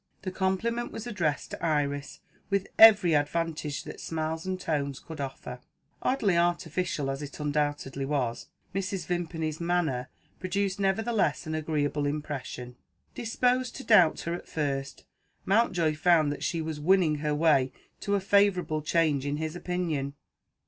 [0.23, 5.59] The compliment was addressed to Iris with every advantage that smiles and tones could offer.
[6.01, 9.05] Oddly artificial as it undoubtedly was, Mrs.
[9.05, 10.09] Vimpany's manner
[10.39, 12.77] produced nevertheless an agreeable impression.
[13.13, 15.05] Disposed to doubt her at first,
[15.45, 20.15] Mountjoy found that she was winning her way to a favourable change in his opinion.